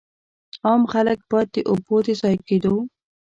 عام 0.65 0.83
خلک 0.93 1.19
باید 1.29 1.49
د 1.53 1.57
اوبو 1.71 1.95
د 2.05 2.07
ضایع 2.21 2.39
کېدو. 2.47 2.75